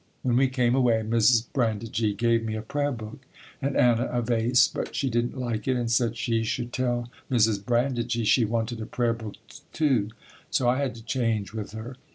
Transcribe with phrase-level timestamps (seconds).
[0.23, 1.45] When we came away Mrs.
[1.53, 3.19] Brandigee gave me a prayer book
[3.61, 7.63] and Anna a vase, but she didn't like it and said she should tell Mrs.
[7.63, 9.35] Brandigee she wanted a prayer book
[9.71, 10.09] too,
[10.49, 11.97] so I had to change with her.